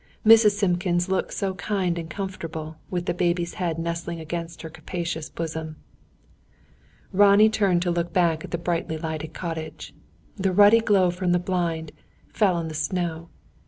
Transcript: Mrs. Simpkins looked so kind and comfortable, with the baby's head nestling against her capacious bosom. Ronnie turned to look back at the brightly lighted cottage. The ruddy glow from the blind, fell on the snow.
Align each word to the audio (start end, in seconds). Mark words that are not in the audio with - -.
Mrs. 0.25 0.53
Simpkins 0.53 1.09
looked 1.09 1.31
so 1.31 1.53
kind 1.53 1.99
and 1.99 2.09
comfortable, 2.09 2.77
with 2.89 3.05
the 3.05 3.13
baby's 3.13 3.53
head 3.61 3.77
nestling 3.77 4.19
against 4.19 4.63
her 4.63 4.69
capacious 4.71 5.29
bosom. 5.29 5.75
Ronnie 7.13 7.51
turned 7.51 7.83
to 7.83 7.91
look 7.91 8.11
back 8.11 8.43
at 8.43 8.49
the 8.49 8.57
brightly 8.57 8.97
lighted 8.97 9.35
cottage. 9.35 9.93
The 10.37 10.53
ruddy 10.53 10.79
glow 10.79 11.11
from 11.11 11.33
the 11.33 11.37
blind, 11.37 11.91
fell 12.33 12.55
on 12.55 12.67
the 12.67 12.73
snow. 12.73 13.29